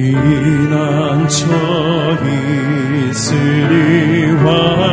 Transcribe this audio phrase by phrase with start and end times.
[0.00, 1.44] 피난처
[3.10, 4.89] 이스리와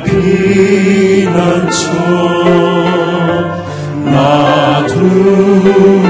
[0.00, 0.04] 나의
[1.24, 1.92] 피난처
[4.04, 6.00] 나 두려운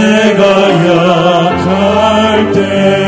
[0.00, 0.44] 내가
[0.86, 2.99] 약할 때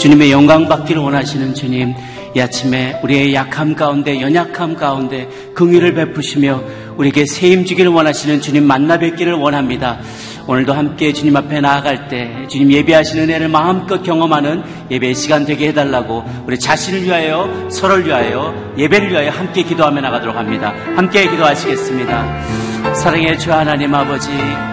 [0.00, 1.92] 주님의 영광 받기를 원하시는 주님,
[2.34, 6.62] 이 아침에 우리의 약함 가운데, 연약함 가운데 긍휼을 베푸시며
[6.96, 9.98] 우리에게 세임 주기를 원하시는 주님 만나 뵙기를 원합니다.
[10.46, 16.24] 오늘도 함께 주님 앞에 나아갈 때 주님 예배하시는 은혜를 마음껏 경험하는 예배 시간 되게 해달라고
[16.46, 20.72] 우리 자신을 위하여 서로를 위하여 예배를 위하여 함께 기도하며 나가도록 합니다.
[20.96, 22.94] 함께 기도하시겠습니다.
[22.94, 24.30] 사랑의 주 하나님 아버지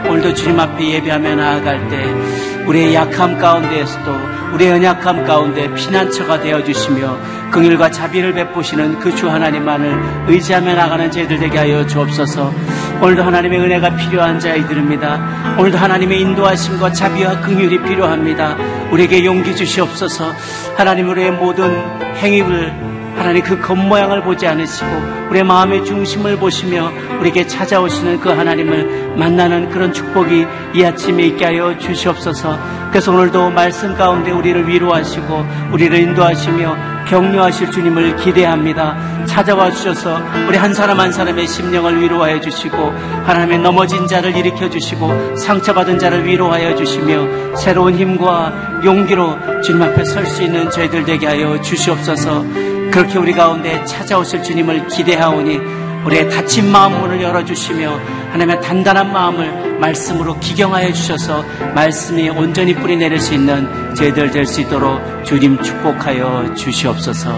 [0.08, 7.18] 오늘도 주님 앞에 예배하며 나아갈 때 우리의 약함 가운데에서도 우리의 연약함 가운데 피난처가 되어 주시며
[7.52, 12.54] 긍휼과 자비를 베푸시는 그 주 하나님만을 의지하며 나가는 저희들 되게 하여 주옵소서.
[13.02, 15.56] 오늘도 하나님의 은혜가 필요한 자이들입니다.
[15.58, 18.56] 오늘도 하나님의 인도하심과 자비와 긍휼이 필요합니다.
[18.92, 20.34] 우리에게 용기 주시옵소서.
[20.76, 21.76] 하나님 우리의 모든
[22.18, 22.74] 행위를
[23.18, 24.88] 하나님 그 겉모양을 보지 않으시고
[25.30, 31.78] 우리의 마음의 중심을 보시며 우리에게 찾아오시는 그 하나님을 만나는 그런 축복이 이 아침에 있게 하여
[31.78, 32.58] 주시옵소서.
[32.92, 39.26] 그래서 오늘도 말씀 가운데 우리를 위로하시고 우리를 인도하시며 격려하실 주님을 기대합니다.
[39.26, 42.78] 찾아와 주셔서 우리 한 사람 한 사람의 심령을 위로하여 주시고
[43.26, 50.26] 하나님의 넘어진 자를 일으켜 주시고 상처받은 자를 위로하여 주시며 새로운 힘과 용기로 주님 앞에 설
[50.28, 52.77] 수 있는 저희들 되게 하여 주시옵소서.
[52.92, 55.58] 그렇게 우리 가운데 찾아오실 주님을 기대하오니
[56.06, 58.00] 우리의 닫힌 마음 문을 열어주시며
[58.32, 61.44] 하나님의 단단한 마음을 말씀으로 기경하여 주셔서
[61.76, 67.34] 말씀이 온전히 뿌리 내릴 수 있는 저희들 될 수 있도록 주님 축복하여 주시옵소서.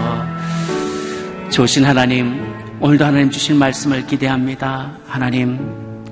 [1.50, 2.40] 좋으신 하나님,
[2.80, 4.92] 오늘도 하나님 주신 말씀을 기대합니다.
[5.08, 5.58] 하나님,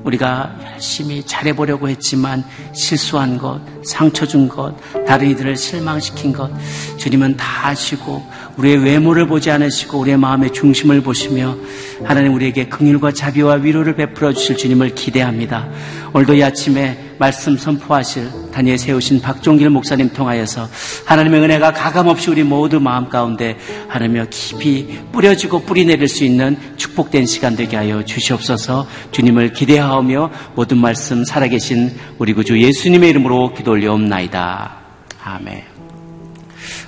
[0.03, 2.43] 우리가 열심히 잘해보려고 했지만
[2.73, 4.75] 실수한 것, 상처 준 것,
[5.07, 6.51] 다른 이들을 실망시킨 것,
[6.99, 8.23] 주님은 다 아시고
[8.59, 11.57] 우리의 외모를 보지 않으시고 우리의 마음의 중심을 보시며
[12.05, 15.69] 하나님 우리에게 긍휼과 자비와 위로를 베풀어 주실 주님을 기대합니다.
[16.13, 20.69] 오늘도 이 아침에 말씀 선포하실 단위에 세우신 박종길 목사님 통하여서
[21.05, 23.59] 하나님의 은혜가 가감없이 우리 모두 마음 가운데
[23.89, 30.79] 하나며 깊이 뿌려지고 뿌리 내릴 수 있는 축복된 시간 되게 하여 주시옵소서 주님을 기대하며 모든
[30.79, 34.77] 말씀 살아계신 우리 구주 예수님의 이름으로 기도 올려옵나이다.
[35.23, 35.65] 아멘.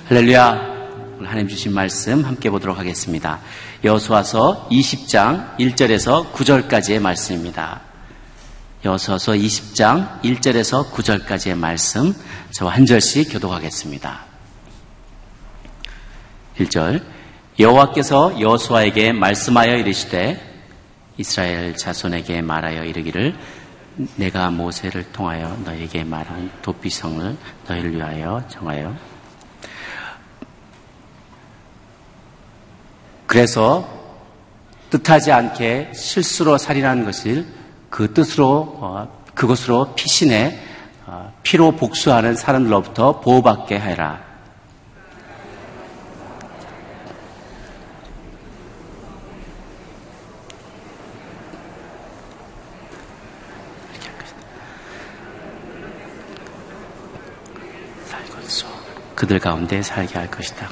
[0.09, 0.71] 할렐루야.
[1.19, 3.39] 하나님 주신 말씀 함께 보도록 하겠습니다.
[3.83, 7.81] 여수와서 20장 1절에서 9절까지의 말씀입니다.
[8.83, 12.13] 여수와서 20장 1절에서 9절까지의 말씀
[12.51, 14.25] 저와 한 절씩 교독하겠습니다.
[16.59, 17.03] 1절
[17.59, 20.49] 여호와께서 여수아에게 말씀하여 이르시되
[21.17, 23.35] 이스라엘 자손에게 말하여 이르기를
[24.15, 28.95] 내가 모세를 통하여 너에게 말한 도피성을 너희를 위하여 정하여
[33.27, 33.87] 그래서
[34.89, 37.45] 뜻하지 않게 실수로 살인하는 것을
[37.89, 40.59] 그 뜻으로 어, 그것으로 피신해
[41.05, 44.30] 어, 피로 복수하는 사람들로부터 보호받게 하라.
[59.21, 60.67] 그들 가운데 살게 할 것이다.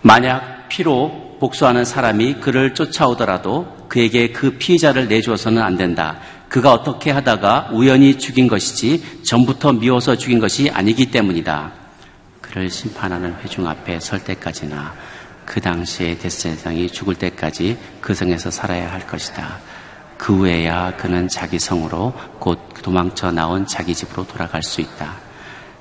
[0.00, 6.20] 만약 피로 복수하는 사람이 그를 쫓아오더라도 그에게 그 피해자를 내주어서는 안 된다.
[6.48, 11.72] 그가 어떻게 하다가 우연히 죽인 것이지 전부터 미워서 죽인 것이 아니기 때문이다.
[12.40, 14.94] 그를 심판하는 회중 앞에 설 때까지나
[15.44, 19.58] 그 당시에 데스세상이 죽을 때까지 그 성에서 살아야 할 것이다.
[20.24, 25.16] 그 후에야 그는 자기 성으로 곧 도망쳐 나온 자기 집으로 돌아갈 수 있다.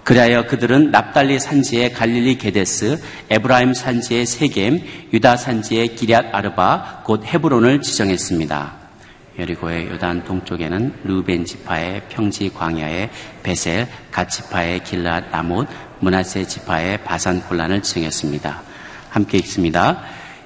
[0.04, 4.82] 그리하여 그들은 납달리 산지의 갈릴리 게데스, 에브라임 산지의 세겜,
[5.14, 8.74] 유다 산지의 기리앗 아르바, 곧 헤브론을 지정했습니다.
[9.40, 13.12] 여리고의 요단 동쪽에는 루벤 지파의 평지 광야의
[13.44, 15.70] 베셀, 갓 지파의 길르앗 라못,
[16.02, 18.62] 므낫세 지파의 바산 골란을 지정했습니다.
[19.10, 20.04] 함께 읽습니다.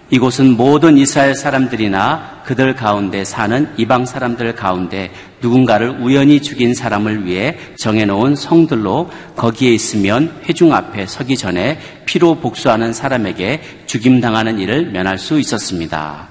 [0.10, 5.12] 이곳은 모든 이스라엘 사람들이나 그들 가운데 사는 이방 사람들 가운데
[5.42, 12.94] 누군가를 우연히 죽인 사람을 위해 정해놓은 성들로 거기에 있으면 회중 앞에 서기 전에 피로 복수하는
[12.94, 16.30] 사람에게 죽임당하는 일을 면할 수 있었습니다.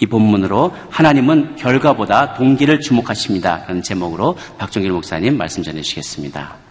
[0.00, 3.64] 이 본문으로 하나님은 결과보다 동기를 주목하십니다.
[3.68, 6.61] 라는 제목으로 박종길 목사님 말씀 전해주시겠습니다.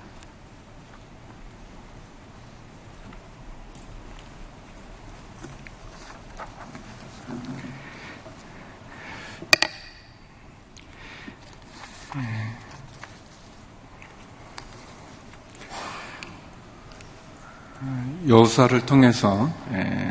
[18.32, 19.50] 여호사를 통해서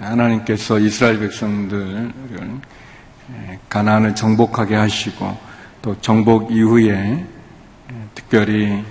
[0.03, 2.13] 하나님께서 이스라엘 백성들을
[3.71, 5.39] 가나안을 정복하게 하시고
[5.81, 7.25] 또 정복 이후에
[8.15, 8.85] 특별히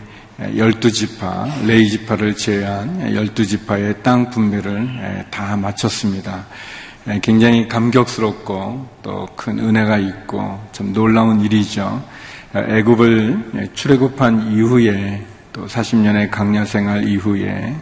[0.58, 6.46] 열두 지파, 레이 지파를 제외한 열두 지파의 땅 분배를 다 마쳤습니다.
[7.22, 12.04] 굉장히 감격스럽고 또 큰 은혜가 있고 좀 놀라운 일이죠.
[12.56, 17.76] 애굽을 출애굽한 이후에 또 40년의 강야 생활 이후에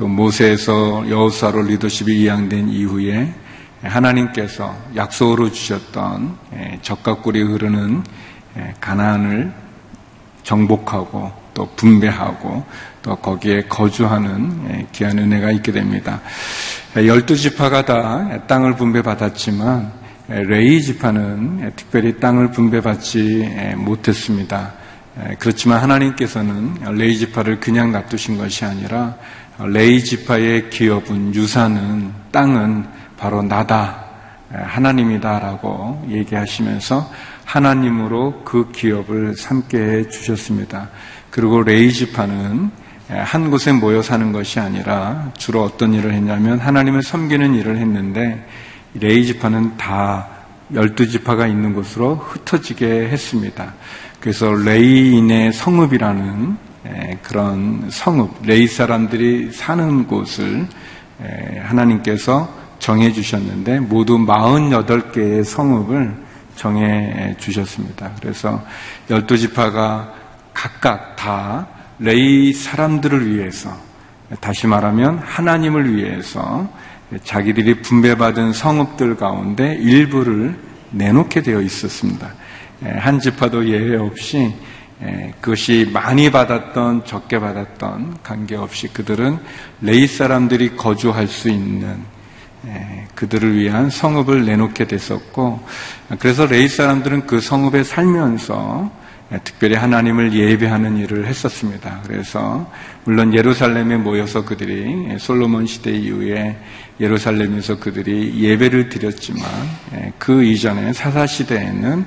[0.00, 3.34] 또 모세에서 여호사로 리더십이 이양된 이후에
[3.82, 6.38] 하나님께서 약속으로 주셨던
[6.80, 8.02] 적과 꿀이 흐르는
[8.80, 9.52] 가나안을
[10.42, 12.64] 정복하고 또 분배하고
[13.02, 16.22] 또 거기에 거주하는 귀한 은혜가 있게 됩니다.
[16.96, 19.92] 열두 지파가 다 땅을 분배받았지만
[20.28, 24.72] 레이 지파는 특별히 땅을 분배받지 못했습니다.
[25.38, 29.16] 그렇지만 하나님께서는 레위 지파를 그냥 놔두신 것이 아니라
[29.66, 32.86] 레위 지파의 기업은 유산은 땅은
[33.16, 34.04] 바로 나다
[34.50, 37.10] 하나님이다라고 얘기하시면서
[37.44, 40.88] 하나님으로 그 기업을 삼게 해 주셨습니다.
[41.30, 42.70] 그리고 레위 지파는
[43.08, 48.46] 한 곳에 모여 사는 것이 아니라 주로 어떤 일을 했냐면 하나님을 섬기는 일을 했는데
[48.94, 50.28] 레위 지파는 다
[50.72, 53.74] 열두 지파가 있는 곳으로 흩어지게 했습니다.
[54.20, 56.69] 그래서 레이인의 성읍이라는
[57.22, 60.66] 그런 성읍, 레이 사람들이 사는 곳을
[61.62, 66.14] 하나님께서 정해 주셨는데 모두 48개의 성읍을
[66.56, 68.12] 정해 주셨습니다.
[68.20, 68.62] 그래서
[69.10, 70.14] 열두 지파가
[70.54, 71.68] 각각 다
[71.98, 73.76] 레이 사람들을 위해서
[74.40, 76.68] 다시 말하면 하나님을 위해서
[77.24, 80.56] 자기들이 분배받은 성읍들 가운데 일부를
[80.90, 82.32] 내놓게 되어 있었습니다.
[82.82, 84.54] 한 지파도 예외 없이
[85.40, 89.38] 그것이 많이 받았던 적게 받았던 관계없이 그들은
[89.80, 92.04] 레이 사람들이 거주할 수 있는
[93.14, 95.60] 그들을 위한 성읍을 내놓게 됐었고
[96.18, 98.90] 그래서 레이 사람들은 그 성읍에 살면서
[99.32, 102.00] 예, 특별히 하나님을 예배하는 일을 했었습니다.
[102.04, 102.68] 그래서
[103.04, 106.58] 물론 예루살렘에 모여서 그들이 예, 솔로몬 시대 이후에
[106.98, 109.42] 예루살렘에서 그들이 예배를 드렸지만
[109.94, 112.04] 예, 그 이전에 사사 시대에는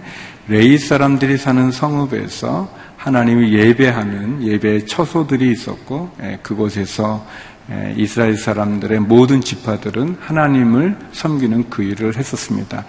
[0.48, 7.26] 레이 사람들이 사는 성읍에서 하나님을 예배하는 예배의 처소들이 있었고 그곳에서
[7.72, 12.84] 예, 이스라엘 사람들의 모든 지파들은 하나님을 섬기는 그 일을 했었습니다.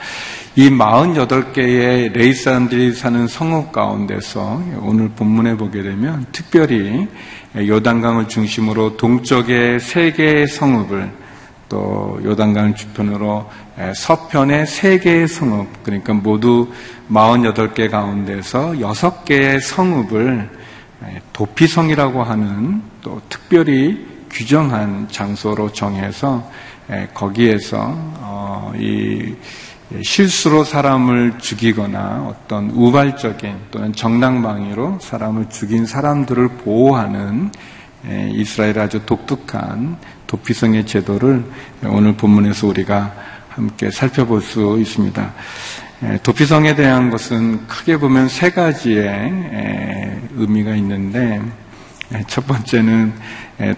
[0.56, 7.06] 이 48개의 레이 사람들이 사는 성읍 가운데서 오늘 본문에 보게 되면 특별히
[7.56, 11.23] 요단강을 중심으로 동쪽의 세 개의 성읍을
[11.74, 13.50] 또 요단강 주편으로
[13.96, 16.70] 서편의 세 개의 성읍 그러니까 모두
[17.10, 20.50] 48개 가운데서 6개의 성읍을
[21.32, 26.48] 도피성이라고 하는 또 특별히 규정한 장소로 정해서
[27.12, 29.34] 거기에서 어, 이
[30.00, 37.50] 실수로 사람을 죽이거나 어떤 우발적인 또는 정당방위로 사람을 죽인 사람들을 보호하는
[38.32, 39.98] 이스라엘 아주 독특한
[40.34, 41.44] 도피성의 제도를
[41.84, 43.14] 오늘 본문에서 우리가
[43.50, 45.32] 함께 살펴볼 수 있습니다.
[46.24, 49.32] 도피성에 대한 것은 크게 보면 세 가지의
[50.34, 51.40] 의미가 있는데
[52.26, 53.12] 첫 번째는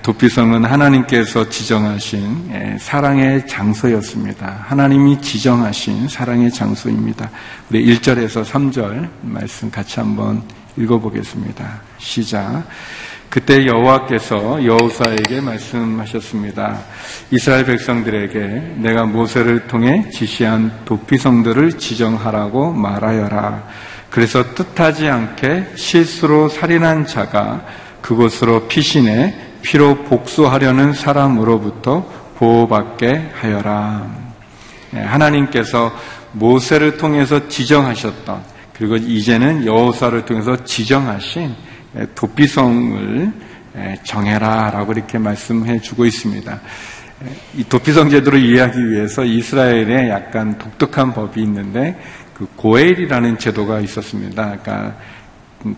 [0.02, 4.64] 도피성은 하나님께서 지정하신 사랑의 장소였습니다.
[4.66, 7.30] 하나님이 지정하신 사랑의 장소입니다.
[7.68, 10.42] 우리 1절에서 3절 말씀 같이 한번
[10.78, 11.82] 읽어보겠습니다.
[11.98, 12.64] 시작.
[13.36, 16.78] 그때 여호와께서 여호사에게 말씀하셨습니다.
[17.30, 23.62] 이스라엘 백성들에게 내가 모세를 통해 지시한 도피성들을 지정하라고 말하여라.
[24.08, 27.66] 그래서 뜻하지 않게 실수로 살인한 자가
[28.00, 34.16] 그곳으로 피신해 피로 복수하려는 사람으로부터 보호받게 하여라.
[34.94, 35.92] 예, 하나님께서
[36.32, 38.40] 모세를 통해서 지정하셨던
[38.72, 41.65] 그리고 이제는 여호사를 통해서 지정하신 예,
[42.14, 43.32] 도피성을
[43.76, 46.60] 예, 정해라라고 이렇게 말씀해 주고 있습니다.
[47.56, 51.98] 이 도피성 제도를 이해하기 위해서 이스라엘에 약간 독특한 법이 있는데
[52.34, 54.58] 그 고엘이라는 제도가 있었습니다.
[54.62, 54.96] 그러니까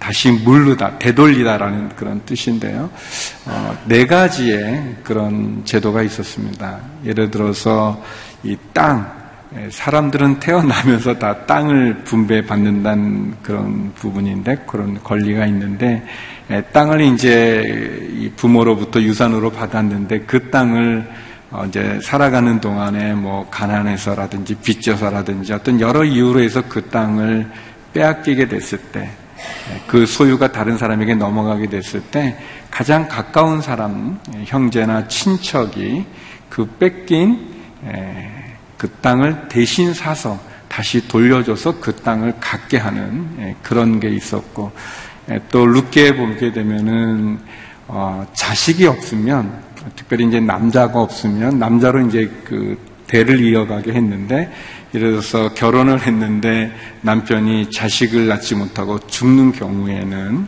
[0.01, 2.91] 다시 물르다, 되돌리다라는 그런 뜻인데요.
[3.47, 6.81] 어, 네 가지의 그런 제도가 있었습니다.
[7.05, 8.03] 예를 들어서
[8.43, 9.18] 이 땅, 예,
[9.71, 16.03] 사람들은 태어나면서 다 땅을 분배받는다는 그런 부분인데 그런 권리가 있는데
[16.51, 21.09] 예, 땅을 이제 부모로부터 유산으로 받았는데 그 땅을
[21.51, 27.51] 어, 이제 살아가는 동안에 뭐 가난해서라든지 빚져서라든지 어떤 여러 이유로 해서 그 땅을
[27.93, 29.29] 빼앗기게 됐을 때
[29.87, 32.37] 그 소유가 다른 사람에게 넘어가게 됐을 때
[32.71, 36.05] 가장 가까운 사람, 형제나 친척이
[36.49, 37.55] 그 뺏긴
[38.79, 44.73] 그 땅을 대신 사서 다시 돌려줘서 그 땅을 갖게 하는 그런 게 있었고
[45.51, 47.39] 또 룻게 보게 되면은
[47.89, 49.63] 어, 자식이 없으면
[49.97, 54.53] 특별히 이제 남자가 없으면 남자로 이제 그 대를 이어가게 했는데
[54.95, 60.47] 예를 들어서 결혼을 했는데 남편이 자식을 낳지 못하고 죽는 경우에는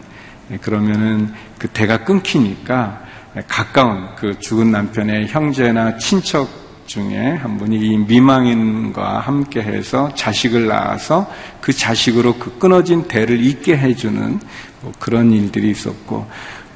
[0.60, 3.02] 그러면은 그 대가 끊기니까
[3.48, 6.59] 가까운 그 죽은 남편의 형제나 친척
[6.90, 11.30] 중에 한 분이 이 미망인과 함께 해서 자식을 낳아서
[11.60, 14.40] 그 자식으로 그 끊어진 대를 잇게 해주는
[14.80, 16.26] 뭐 그런 일들이 있었고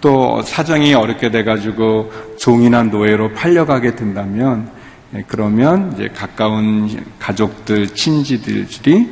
[0.00, 4.70] 또 사정이 어렵게 돼가지고 종이나 노예로 팔려가게 된다면
[5.16, 9.08] 예, 그러면 이제 가까운 가족들, 친지들이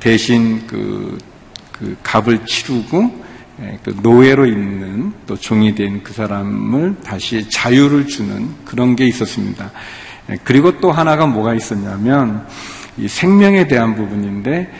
[0.00, 1.16] 대신 그,
[1.70, 3.24] 그 값을 치르고
[3.62, 9.70] 예, 그 노예로 있는 또 종이 된 그 사람을 다시 자유를 주는 그런 게 있었습니다.
[10.30, 12.46] 예, 그리고 또 하나가 뭐가 있었냐면
[12.96, 14.70] 이 생명에 대한 부분인데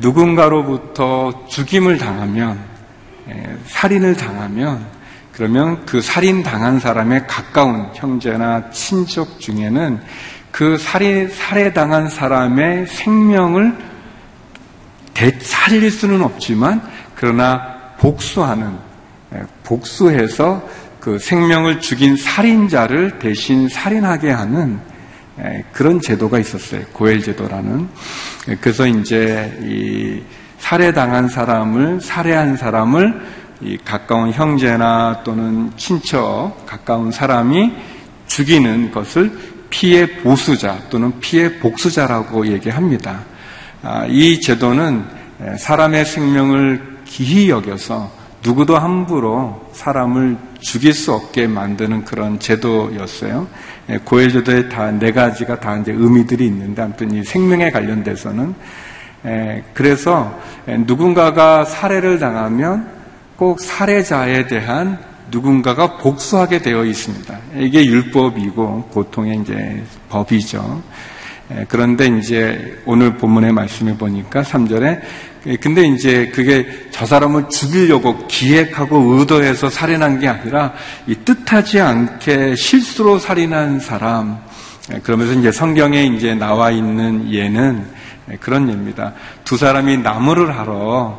[0.00, 2.58] 누군가로부터 죽임을 당하면
[3.66, 4.84] 살인을 당하면
[5.32, 10.00] 그러면 그 살인 당한 사람의 가까운 형제나 친척 중에는
[10.50, 13.74] 그 살인 살해당한 사람의 생명을
[15.14, 16.82] 대, 살릴 수는 없지만
[17.14, 18.76] 그러나 복수하는
[19.62, 20.62] 복수해서
[20.98, 24.80] 그 생명을 죽인 살인자를 대신 살인하게 하는
[25.72, 26.82] 그런 제도가 있었어요.
[26.92, 27.88] 고엘 제도라는.
[28.60, 30.22] 그래서 이제 이
[30.58, 33.20] 살해당한 사람을 살해한 사람을
[33.62, 37.72] 이 가까운 형제나 또는 친척, 가까운 사람이
[38.26, 39.32] 죽이는 것을
[39.70, 43.20] 피해 보수자 또는 피해 복수자라고 얘기합니다.
[43.82, 45.04] 아, 이 제도는
[45.58, 48.10] 사람의 생명을 기히 여겨서
[48.42, 53.46] 누구도 함부로 사람을 죽일 수 없게 만드는 그런 제도였어요.
[54.04, 58.54] 고해제도에 다네 가지가 다 이제 의미들이 있는데 아무튼 이 생명에 관련돼서는
[59.74, 62.88] 그래서 누군가가 살해를 당하면
[63.36, 64.98] 꼭 살해자에 대한
[65.30, 67.38] 누군가가 복수하게 되어 있습니다.
[67.56, 70.82] 이게 율법이고 고통의 이제 법이죠.
[71.52, 75.00] 예, 그런데 이제 오늘 본문의 말씀을 보니까 3절에
[75.46, 80.72] 예, 근데 이제 그게 저 사람을 죽이려고 기획하고 의도해서 살인한 게 아니라
[81.06, 84.38] 이 뜻하지 않게 실수로 살인한 사람
[84.92, 88.00] 예, 그러면서 이제 성경에 이제 나와 있는 예는
[88.38, 89.14] 그런 예입니다.
[89.44, 91.18] 두 사람이 나무를 하러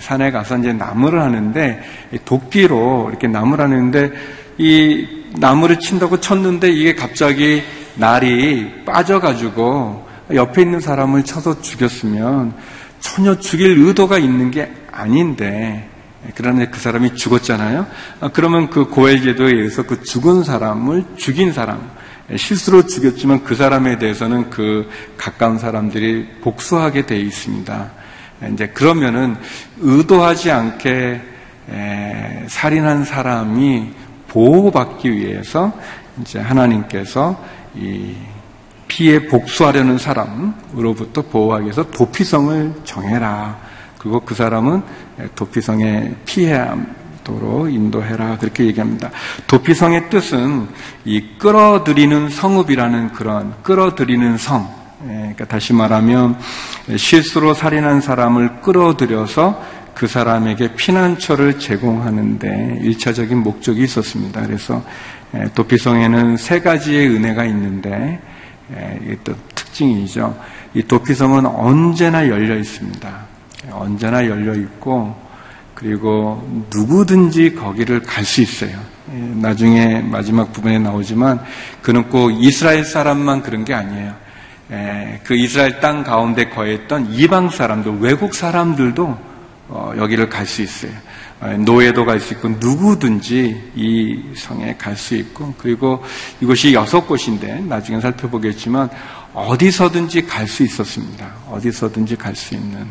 [0.00, 1.82] 산에 가서 이제 나무를 하는데
[2.24, 4.10] 도끼로 이렇게 나무를 하는데
[4.56, 7.62] 이 나무를 친다고 쳤는데 이게 갑자기
[7.96, 12.54] 날이 빠져가지고 옆에 있는 사람을 쳐서 죽였으면
[13.00, 15.88] 전혀 죽일 의도가 있는 게 아닌데
[16.34, 17.86] 그러나 그 사람이 죽었잖아요.
[18.20, 21.90] 아, 그러면 그 고헬제도에 의해서 그 죽은 사람을 죽인 사람
[22.34, 27.90] 실수로 죽였지만 그 사람에 대해서는 그 가까운 사람들이 복수하게 되어 있습니다.
[28.52, 29.36] 이제 그러면은
[29.80, 31.20] 의도하지 않게
[31.70, 33.90] 에, 살인한 사람이
[34.28, 35.72] 보호받기 위해서
[36.20, 37.61] 이제 하나님께서 이
[38.88, 43.56] 피해 복수하려는 사람으로부터 보호하기 위해서 도피성을 정해라.
[43.98, 44.82] 그리고 그 사람은
[45.34, 48.36] 도피성에 피해도록 인도해라.
[48.38, 49.10] 그렇게 얘기합니다.
[49.46, 50.68] 도피성의 뜻은
[51.04, 54.68] 이 끌어들이는 성읍이라는 그런 끌어들이는 성,
[55.04, 56.36] 예, 그러니까 다시 말하면
[56.96, 64.42] 실수로 살인한 사람을 끌어들여서 그 사람에게 피난처를 제공하는데 일차적인 목적이 있었습니다.
[64.46, 64.82] 그래서
[65.34, 68.20] 예, 도피성에는 세 가지의 은혜가 있는데
[68.74, 70.36] 예, 이게 또 특징이죠.
[70.74, 73.10] 이 도피성은 언제나 열려 있습니다.
[73.70, 75.14] 언제나 열려 있고
[75.74, 78.78] 그리고 누구든지 거기를 갈 수 있어요.
[79.12, 81.40] 나중에 마지막 부분에 나오지만
[81.82, 84.14] 그는 꼭 이스라엘 사람만 그런 게 아니에요.
[85.24, 89.31] 그 이스라엘 땅 가운데 거했던 이방 사람들, 외국 사람들도
[89.74, 90.92] 어, 여기를 갈 수 있어요.
[91.64, 96.04] 노예도 갈 수 있고 누구든지 이 성에 갈 수 있고 그리고
[96.40, 98.88] 이곳이 여섯 곳인데 나중에 살펴보겠지만
[99.34, 101.32] 어디서든지 갈 수 있었습니다.
[101.50, 102.86] 어디서든지 갈 수 있는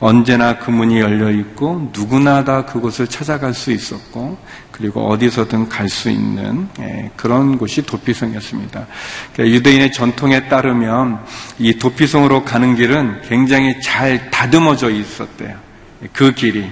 [0.00, 4.36] 언제나 그 문이 열려 있고 누구나 다 그곳을 찾아갈 수 있었고
[4.72, 8.86] 그리고 어디서든 갈 수 있는 예, 그런 곳이 도피성이었습니다.
[9.34, 11.24] 그러니까 유대인의 전통에 따르면
[11.58, 15.63] 이 도피성으로 가는 길은 굉장히 잘 다듬어져 있었대요.
[16.12, 16.64] 그 길이.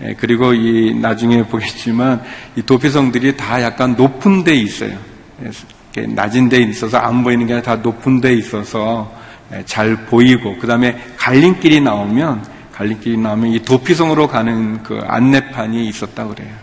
[0.00, 2.22] 예, 그리고 이 나중에 보겠지만
[2.56, 4.96] 이 도피성들이 다 약간 높은 데 있어요.
[5.96, 9.12] 낮은 데 있어서 안 보이는 게 아니라 다 높은 데 있어서
[9.52, 16.26] 예, 잘 보이고 그 다음에 갈림길이 나오면 갈림길이 나오면 이 도피성으로 가는 그 안내판이 있었다
[16.28, 16.54] 그래요.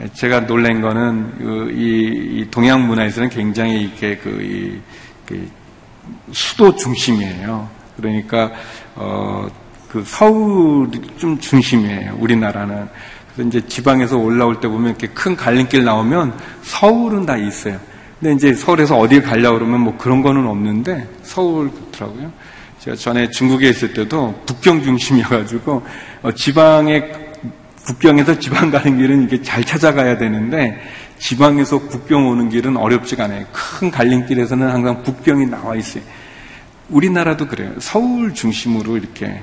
[0.00, 4.80] 예, 제가 놀란 거는 그 이, 이 동양 문화에서는 굉장히 이렇게 그, 이,
[5.26, 5.48] 그
[6.30, 7.68] 수도 중심이에요.
[7.96, 8.52] 그러니까
[8.94, 9.48] 어,
[9.88, 12.16] 그 서울이 좀 중심이에요.
[12.18, 12.88] 우리나라는.
[13.32, 17.78] 그래서 이제 지방에서 올라올 때 보면 이렇게 큰 갈림길 나오면 서울은 다 있어요.
[18.20, 22.32] 근데 이제 서울에서 어딜 가려고 그러면 뭐 그런 거는 없는데 서울 그렇더라고요.
[22.80, 25.82] 제가 전에 중국에 있을 때도 북경 중심이어가지고
[26.22, 27.02] 어, 지방에
[27.86, 30.78] 국경에서 지방 가는 길은 이게 잘 찾아가야 되는데
[31.18, 33.46] 지방에서 국경 오는 길은 어렵지가 않아요.
[33.52, 36.02] 큰 갈림길에서는 항상 국경이 나와 있어요.
[36.90, 37.72] 우리나라도 그래요.
[37.78, 39.42] 서울 중심으로 이렇게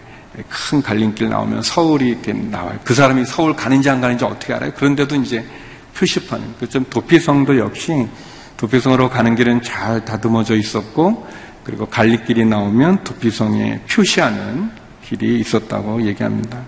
[0.49, 2.19] 큰 갈림길 나오면 서울이
[2.51, 2.79] 나와요.
[2.83, 4.71] 그 사람이 서울 가는지 안 가는지 어떻게 알아요?
[4.75, 5.45] 그런데도 이제
[5.97, 6.55] 표시판은.
[6.59, 8.07] 그좀 도피성도 역시
[8.57, 11.27] 도피성으로 가는 길은 잘 다듬어져 있었고
[11.63, 14.71] 그리고 갈림길이 나오면 도피성에 표시하는
[15.03, 16.59] 길이 있었다고 얘기합니다.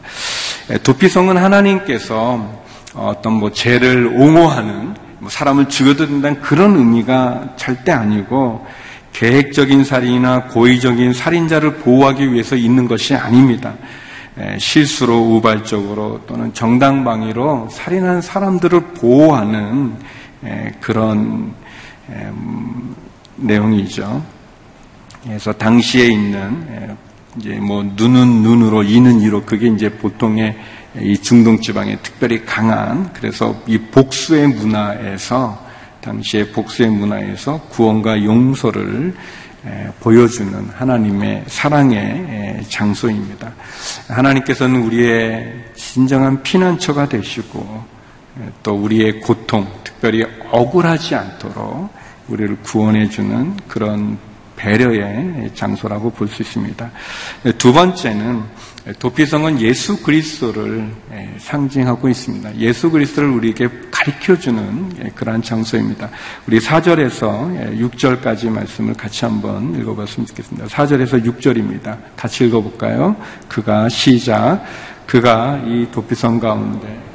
[0.84, 8.65] 도피성은 하나님께서 어떤 뭐 죄를 옹호하는 뭐 사람을 죽여도 된다는 그런 의미가 절대 아니고
[9.17, 13.73] 계획적인 살인이나 고의적인 살인자를 보호하기 위해서 있는 것이 아닙니다.
[14.60, 19.95] 실수로 우발적으로 또는 정당방위로 살인한 사람들을 보호하는
[20.80, 21.51] 그런
[22.10, 22.95] 음,
[23.38, 24.23] 내용이죠.
[25.23, 26.95] 그래서 당시에 있는
[27.38, 30.56] 이제 뭐 눈은 눈으로 이는 이로 그게 이제 보통의
[31.01, 35.66] 이 중동 지방에 특별히 강한 그래서 이 복수의 문화에서
[36.08, 39.13] 당시의 복수의 문화에서 구원과 용서를
[40.00, 43.52] 보여주는 하나님의 사랑의 장소입니다.
[44.08, 47.84] 하나님께서는 우리의 진정한 피난처가 되시고
[48.63, 51.89] 또 우리의 고통, 특별히 억울하지 않도록
[52.30, 54.17] 우리를 구원해주는 그런
[54.56, 56.89] 배려의 장소라고 볼 수 있습니다.
[57.58, 58.43] 두 번째는
[58.93, 62.56] 도피성은 예수 그리스도를 예, 상징하고 있습니다.
[62.58, 66.10] 예수 그리스도를 우리에게 가르쳐주는 예, 그러한 장소입니다.
[66.47, 70.67] 우리 4절에서 6절까지 예, 말씀을 같이 한번 읽어봤으면 좋겠습니다.
[70.67, 71.97] 4절에서 6절입니다.
[72.15, 73.15] 같이 읽어볼까요?
[73.50, 74.63] 그가 시작.
[75.06, 77.08] 그가 이 도피성 가운데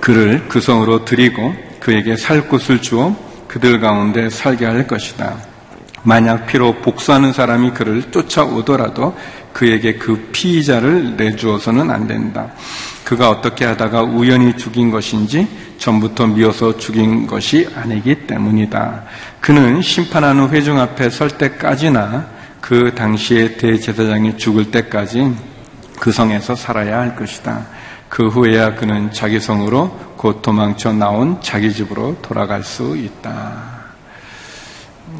[0.00, 3.14] 그를 그 성으로 드리고 그에게 살 곳을 주어
[3.46, 5.36] 그들 가운데 살게 할 것이다.
[6.02, 9.16] 만약 피로 복수하는 사람이 그를 쫓아오더라도
[9.52, 12.48] 그에게 그 피의자를 내주어서는 안 된다.
[13.04, 15.46] 그가 어떻게 하다가 우연히 죽인 것인지
[15.78, 19.04] 전부터 미워서 죽인 것이 아니기 때문이다.
[19.40, 22.26] 그는 심판하는 회중 앞에 설 때까지나
[22.60, 25.32] 그 당시에 대제사장이 죽을 때까지
[26.00, 27.75] 그 성에서 살아야 할 것이다.
[28.08, 33.76] 그 후에야 그는 자기 성으로 곧 도망쳐 나온 자기 집으로 돌아갈 수 있다.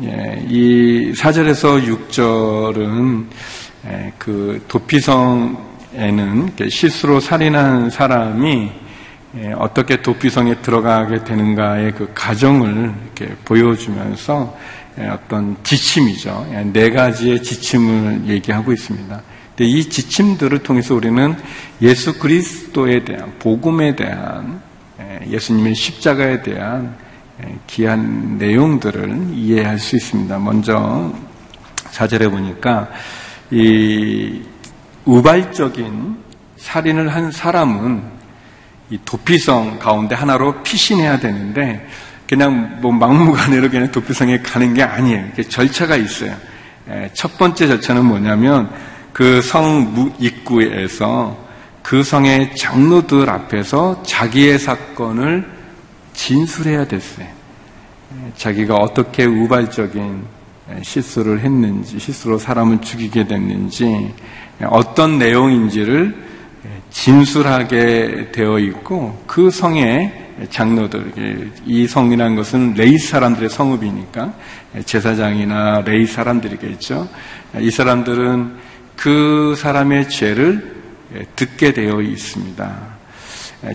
[0.02, 3.26] 예, 이 4절에서 6절은
[3.86, 8.72] 예, 그 도피성에는 실수로 살인한 사람이
[9.38, 14.56] 예, 어떻게 도피성에 들어가게 되는가의 그 과정을 이렇게 보여주면서
[14.98, 16.48] 예, 어떤 지침이죠.
[16.52, 19.22] 예, 네 가지의 지침을 얘기하고 있습니다.
[19.64, 21.36] 이 지침들을 통해서 우리는
[21.80, 24.60] 예수 그리스도에 대한 복음에 대한
[25.28, 26.96] 예수님의 십자가에 대한
[27.66, 30.38] 귀한 내용들을 이해할 수 있습니다.
[30.38, 31.12] 먼저
[31.90, 32.88] 사절에 보니까
[33.50, 34.42] 이
[35.04, 36.16] 우발적인
[36.56, 38.02] 살인을 한 사람은
[38.90, 41.86] 이 도피성 가운데 하나로 피신해야 되는데
[42.28, 45.26] 그냥 뭐 막무가내로 그냥 도피성에 가는 게 아니에요.
[45.48, 46.34] 절차가 있어요.
[47.12, 48.70] 첫 번째 절차는 뭐냐면
[49.16, 51.38] 그 성 입구에서
[51.82, 55.50] 그 성의 장로들 앞에서 자기의 사건을
[56.12, 57.26] 진술해야 됐어요.
[58.36, 60.22] 자기가 어떻게 우발적인
[60.82, 64.12] 실수를 했는지, 실수로 사람을 죽이게 됐는지,
[64.64, 66.14] 어떤 내용인지를
[66.90, 70.12] 진술하게 되어 있고, 그 성의
[70.50, 74.34] 장로들, 이 성이라는 것은 레이 사람들의 성읍이니까,
[74.84, 77.08] 제사장이나 레이 사람들이겠죠.
[77.60, 80.76] 이 사람들은 그 사람의 죄를
[81.36, 82.96] 듣게 되어 있습니다.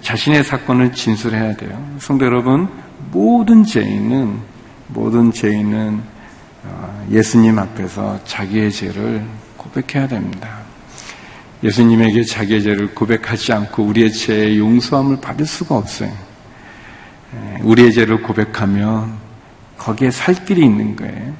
[0.02, 1.96] 자신의 사건을 진술해야 돼요.
[2.00, 2.70] 성도 여러분,
[3.12, 4.40] 모든 죄인은
[4.88, 6.02] 모든 죄인은
[6.64, 9.26] 어, 예수님 앞에서 자기의 죄를
[9.58, 10.60] 고백해야 됩니다.
[11.64, 16.12] 예수님에게 자기의 죄를 고백하지 않고 우리의 죄의 용서함을 받을 수가 없어요.
[17.62, 19.14] 우리의 죄를 고백하면
[19.78, 21.34] 거기에 살 길이 있는 거예요.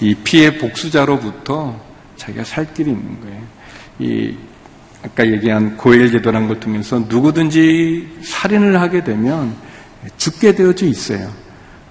[0.00, 1.78] 이 피해 복수자로부터
[2.16, 3.42] 자기가 살 길이 있는 거예요.
[3.98, 4.36] 이
[5.04, 9.54] 아까 얘기한 고일 제도라는 걸 통해서 누구든지 살인을 하게 되면
[10.16, 11.30] 죽게 되어져 있어요.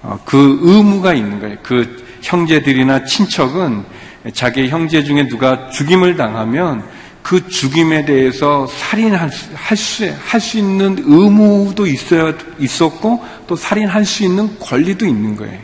[0.02, 1.56] 어, 그 의무가 있는 거예요.
[1.62, 3.84] 그 형제들이나 친척은
[4.32, 6.84] 자기 형제 중에 누가 죽임을 당하면
[7.22, 14.04] 그 죽임에 대해서 살인할 수, 할 수, 할 수 있는 의무도 있어야, 있었고 또 살인할
[14.04, 15.58] 수 있는 권리도 있는 거예요.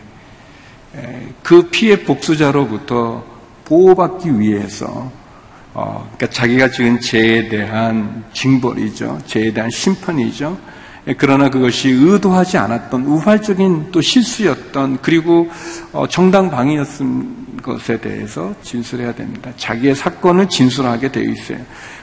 [1.43, 3.25] 그 피해 복수자로부터
[3.73, 5.11] 보호받기 위해서
[5.73, 9.19] 어, 그러니까 자기가 지은 죄에 대한 징벌이죠.
[9.25, 10.59] 죄에 대한 심판이죠.
[11.17, 15.49] 그러나 그것이 의도하지 않았던 우발적인 또 실수였던 그리고
[15.93, 19.51] 어, 정당방위였던 것에 대해서 진술해야 됩니다.
[19.57, 21.59] 자기의 사건을 진술하게 되어 있어요.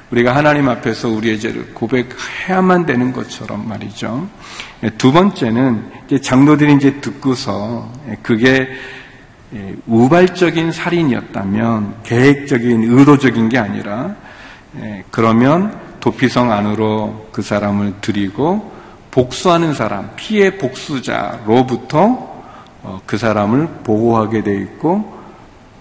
[0.10, 4.28] 우리가 하나님 앞에서 우리의 죄를 고백해야만 되는 것처럼 말이죠.
[4.98, 5.84] 두 번째는
[6.24, 7.92] 장로들이 이제 듣고서
[8.24, 8.68] 그게 예,
[9.88, 14.16] 우발적인 살인이었다면 계획적인 의도적인 게 아니라
[14.78, 18.72] 예, 그러면 도피성 안으로 그 사람을 들이고
[19.12, 22.30] 복수하는 사람, 피해 복수자로부터
[22.84, 25.20] 어, 그 사람을 보호하게 돼 있고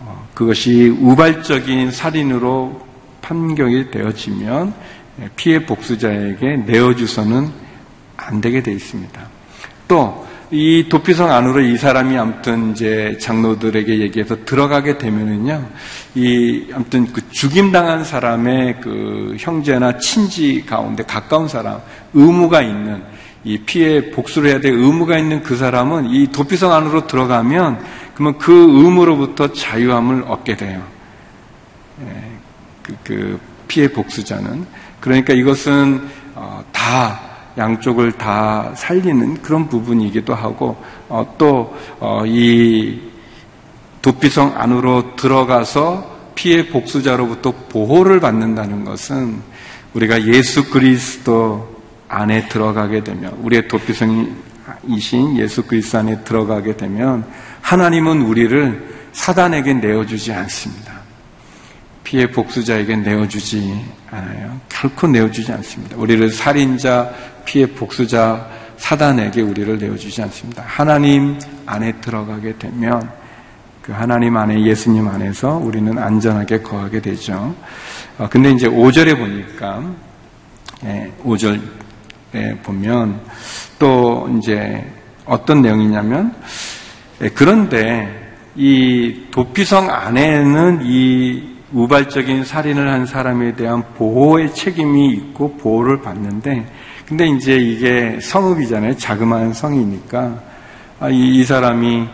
[0.01, 2.81] 어, 그것이 우발적인 살인으로
[3.21, 4.73] 판결이 되어지면
[5.21, 7.51] 예, 피해 복수자에게 내어주서는
[8.17, 9.21] 안 되게 돼 있습니다.
[9.87, 15.69] 또 이 도피성 안으로 이 사람이 아무튼 이제 장로들에게 얘기해서 들어가게 되면은요,
[16.15, 21.81] 이 아무튼 그 죽임당한 사람의 그 형제나 친지 가운데 가까운 사람,
[22.15, 23.03] 의무가 있는
[23.45, 27.85] 이 피해 복수를 해야 될 의무가 있는 그 사람은 이 도피성 안으로 들어가면
[28.15, 30.83] 그러면 그 의무로부터 자유함을 얻게 돼요.
[32.01, 32.23] 예,
[32.83, 34.67] 그, 그 피해 복수자는
[35.01, 37.28] 그러니까 이것은 어, 다
[37.59, 40.77] 양쪽을 다 살리는 그런 부분이기도 하고
[41.09, 42.25] 어, 또이 어,
[44.01, 49.43] 도피성 안으로 들어가서 피해 복수자로부터 보호를 받는다는 것은
[49.95, 51.77] 우리가 예수 그리스도
[52.09, 57.27] 안에 들어가게 되면 우리의 도피성이신 예수 그리스도 안에 들어가게 되면
[57.61, 60.98] 하나님은 우리를 사단에게 내어주지 않습니다.
[62.09, 64.59] 피해 복수자에게 내어주지 않아요.
[64.71, 65.95] 결코 내어주지 않습니다.
[65.99, 67.13] 우리를 살인자,
[67.45, 70.65] 피해 복수자 사단에게 우리를 내어주지 않습니다.
[70.67, 73.11] 하나님 안에 들어가게 되면
[73.83, 77.55] 그 하나님 안에 예수님 안에서 우리는 안전하게 거하게 되죠.
[78.17, 79.85] 어, 근데 이제 5절에 보니까
[80.85, 83.21] 예, 5절에 보면
[83.79, 84.83] 또 이제
[85.27, 86.35] 어떤 내용이냐면
[87.21, 96.01] 예, 그런데 이 도피성 안에는 이 우발적인 살인을 한 사람에 대한 보호의 책임이 있고 보호를
[96.01, 96.67] 받는데
[97.07, 98.97] 근데 이제 이게 성읍이잖아요.
[98.97, 100.41] 자그마한 성이니까
[101.01, 102.07] 아, 이, 이 사람이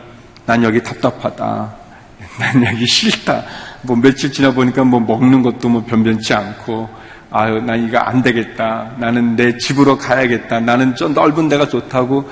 [0.46, 1.74] 난 여기 답답하다.
[2.38, 3.42] 난 여기 싫다.
[3.82, 6.88] 뭐 며칠 지나 보니까 뭐 먹는 것도 뭐 변변치 않고
[7.30, 8.92] 아유 난 이거 안 되겠다.
[8.98, 10.60] 나는 내 집으로 가야겠다.
[10.60, 12.28] 나는 좀 넓은 데가 좋다고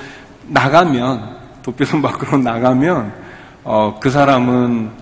[0.46, 3.12] 나가면 도피성 밖으로 나가면
[3.64, 5.01] 어, 그 사람은 어,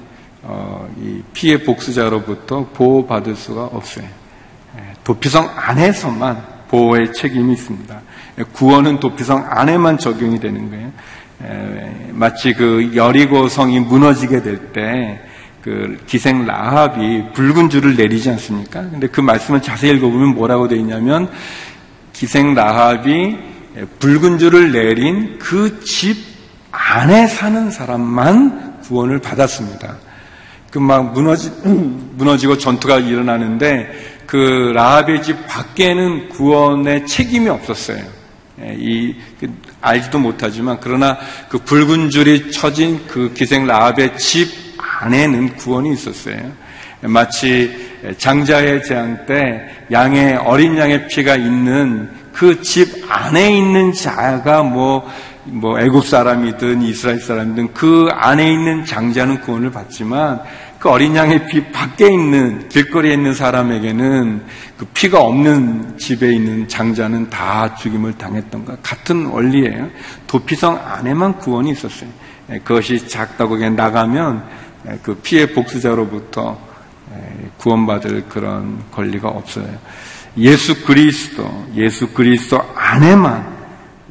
[1.01, 4.07] 이 피해 복수자로부터 보호받을 수가 없어요.
[4.79, 8.01] 예, 도피성 안에서만 보호의 책임이 있습니다.
[8.53, 10.93] 구원은 도피성 안에만 적용이 되는 거예요.
[12.13, 15.31] 마치 그 여리고 성이 무너지게 될 때
[15.63, 18.81] 그 기생 라합이 붉은 줄을 내리지 않습니까?
[18.81, 21.31] 근데 그 말씀을 자세히 읽어보면 뭐라고 되어 있냐면
[22.15, 23.37] 기생 라합이
[23.99, 26.17] 붉은 줄을 내린 그 집
[26.73, 29.97] 안에 사는 사람만 구원을 받았습니다.
[30.71, 38.05] 그 막 무너지, 무너지고 전투가 일어나는데 그 라합의 집 밖에는 구원의 책임이 없었어요.
[38.63, 45.57] 예, 이 그, 알지도 못하지만 그러나 그 붉은 줄이 쳐진 그 기생 라합의 집 안에는
[45.57, 46.53] 구원이 있었어요.
[47.03, 55.07] 마치 장자의 재앙 때 양의 어린 양의 피가 있는 그 집 안에 있는 자가 뭐,
[55.45, 60.43] 뭐 애굽 사람이든 이스라엘 사람이든 그 안에 있는 장자는 구원을 받지만
[60.79, 64.43] 그 어린 양의 피 밖에 있는 길거리에 있는 사람에게는
[64.79, 69.91] 그 피가 없는 집에 있는 장자는 다 죽임을 당했던 것 같은 원리예요.
[70.27, 72.09] 도피성 안에만 구원이 있었어요.
[72.51, 74.43] 예, 그것이 작다고 나가면
[74.89, 76.59] 예, 그 피해 복수자로부터
[77.15, 79.69] 예, 구원받을 그런 권리가 없어요.
[80.39, 83.60] 예수 그리스도, 예수 그리스도 안에만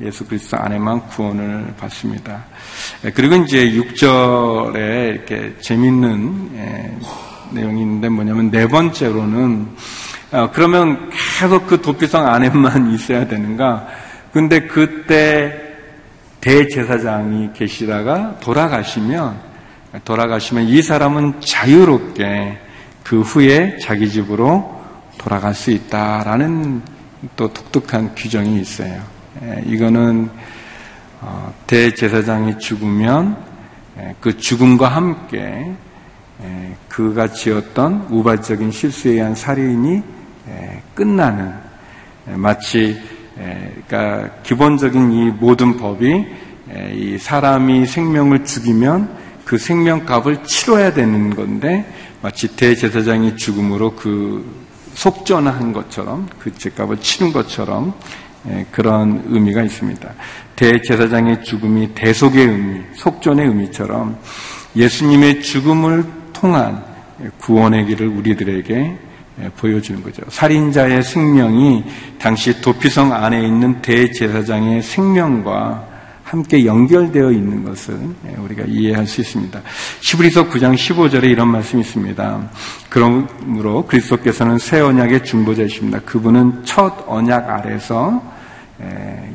[0.01, 2.45] 예수 그리스도 안에만 구원을 받습니다.
[3.05, 6.97] 예, 그리고 이제 6절에 이렇게 재밌는 예,
[7.51, 9.67] 내용이 있는데 뭐냐면 네 번째로는
[10.31, 13.87] 어, 그러면 계속 그 도피성 안에만 있어야 되는가?
[14.31, 15.69] 근데 그때
[16.39, 19.49] 대제사장이 계시다가 돌아가시면
[20.05, 22.59] 돌아가시면 이 사람은 자유롭게
[23.03, 24.79] 그 후에 자기 집으로
[25.17, 26.81] 돌아갈 수 있다라는
[27.35, 29.18] 또 독특한 규정이 있어요.
[29.41, 30.29] 예, 이거는
[31.21, 33.37] 어, 대제사장이 죽으면
[33.99, 35.73] 예, 그 죽음과 함께
[36.87, 40.01] 그가 지었던 우발적인 실수에 의한 살인이
[40.95, 41.53] 끝나는
[42.35, 42.97] 마치
[43.35, 46.25] 그러니까 기본적인 이 모든 법이
[46.93, 51.85] 이 사람이 생명을 죽이면 그 생명값을 치러야 되는 건데
[52.21, 54.45] 마치 대제사장이 죽음으로 그
[54.93, 57.93] 속전한 것처럼 그 죄값을 치는 것처럼
[58.71, 60.09] 그런 의미가 있습니다.
[60.55, 64.17] 대제사장의 죽음이 대속의 의미, 속전의 의미처럼
[64.75, 66.83] 예수님의 죽음을 통한
[67.39, 68.97] 구원의 길을 우리들에게
[69.57, 70.23] 보여주는 거죠.
[70.29, 71.83] 살인자의 생명이
[72.17, 75.88] 당시 도피성 안에 있는 대제사장의 생명과
[76.29, 77.97] 함께 연결되어 있는 것을
[78.37, 79.59] 우리가 이해할 수 있습니다.
[79.99, 82.51] 시브리서 9장 15절에 이런 말씀이 있습니다.
[82.87, 86.01] 그러므로 그리스도께서는 새 언약의 중보자이십니다.
[86.01, 88.21] 그분은 첫 언약 아래서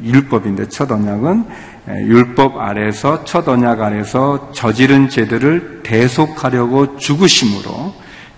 [0.05, 1.45] 율법인데 첫 언약은
[1.89, 7.93] 율법 아래서 첫 언약 아래서 저지른 죄들을 대속하려고 죽으심으로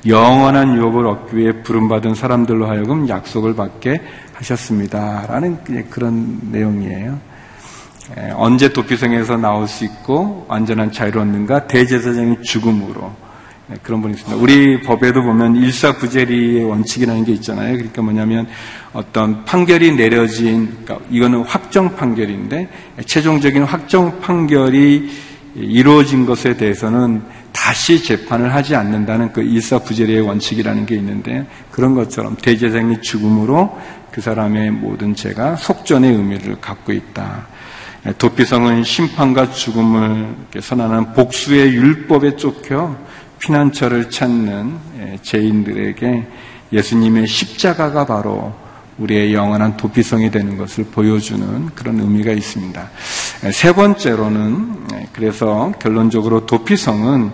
[0.06, 4.00] 영원한 유업을 얻기 위해 부름받은 사람들로 하여금 약속을 받게
[4.32, 5.26] 하셨습니다.
[5.28, 5.58] 라는
[5.90, 7.35] 그런 내용이에요.
[8.34, 11.66] 언제 도피성에서 나올 수 있고 완전한 자유를 얻는가?
[11.66, 13.26] 대제사장의 죽음으로.
[13.82, 14.40] 그런 분이 있습니다.
[14.40, 17.72] 우리 법에도 보면 일사구제리의 원칙이라는 게 있잖아요.
[17.74, 18.46] 그러니까 뭐냐면
[18.92, 22.68] 어떤 판결이 내려진, 그러니까 이거는 확정 판결인데
[23.04, 25.10] 최종적인 확정 판결이
[25.56, 33.02] 이루어진 것에 대해서는 다시 재판을 하지 않는다는 그 일사부재리의 원칙이라는 게 있는데 그런 것처럼 대제사장의
[33.02, 33.76] 죽음으로
[34.12, 37.46] 그 사람의 모든 죄가 속전의 의미를 갖고 있다.
[38.12, 40.28] 도피성은 심판과 죽음을
[40.60, 42.96] 선언하는 복수의 율법에 쫓겨
[43.38, 46.26] 피난처를 찾는 예, 죄인들에게
[46.72, 48.54] 예수님의 십자가가 바로
[48.98, 52.90] 우리의 영원한 도피성이 되는 것을 보여주는 그런 의미가 있습니다.
[53.52, 57.30] 세 번째로는 예, 그래서 결론적으로 도피성은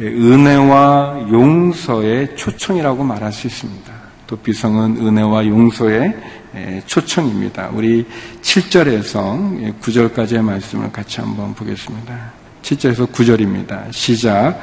[0.00, 3.92] 은혜와 용서의 초청이라고 말할 수 있습니다.
[4.26, 6.41] 도피성은 은혜와 용서의 예,
[6.86, 7.70] 초청입니다.
[7.72, 8.06] 우리
[8.42, 12.32] 7절에서 9절까지의 말씀을 같이 한번 보겠습니다.
[12.62, 13.92] 7절에서 9절입니다.
[13.92, 14.60] 시작.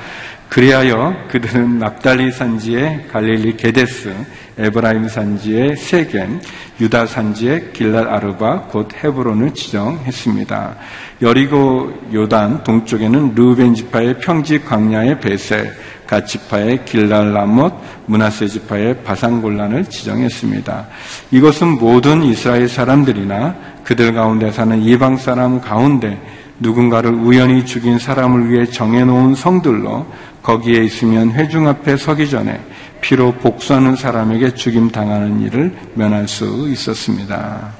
[0.49, 4.15] 그리하여 그들은 납달리 산지의 갈릴리 게데스,
[4.57, 6.41] 에브라임 산지의 세겜,
[6.81, 10.75] 유다 산지의 길랏 아르바, 곧 헤브론을 지정했습니다.
[11.21, 15.71] 여리고 요단 동쪽에는 르벤 지파의 평지 광야의 베셀,
[16.09, 17.73] 가치파의 길랄라못,
[18.07, 20.87] 문하세 지파의 바산골란을 지정했습니다.
[21.29, 26.19] 이것은 모든 이스라엘 사람들이나 그들 가운데 사는 이방 사람 가운데
[26.59, 30.07] 누군가를 우연히 죽인 사람을 위해 정해놓은 성들로
[30.41, 32.59] 거기에 있으면 회중 앞에 서기 전에
[33.01, 37.71] 피로 복수하는 사람에게 죽임 당하는 일을 면할 수 있었습니다.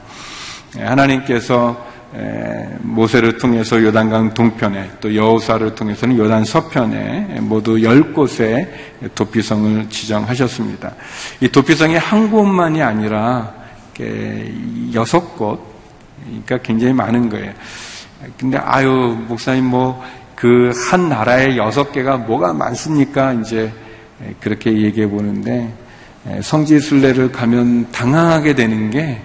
[0.78, 1.89] 하나님께서
[2.82, 8.68] 모세를 통해서 요단강 동편에 또 여호사를 통해서는 요단 서편에 모두 열 곳의
[9.16, 10.94] 도피성을 지정하셨습니다.
[11.42, 13.54] 이 도피성이 한 곳만이 아니라
[14.94, 15.60] 여섯 곳,
[16.24, 17.54] 그러니까 굉장히 많은 거예요.
[18.38, 23.34] 근데 아유 목사님 뭐 그 한 나라에 여섯 개가 뭐가 많습니까?
[23.34, 23.74] 이제
[24.40, 25.74] 그렇게 얘기해 보는데
[26.42, 29.20] 성지 순례를 가면 당황하게 되는 게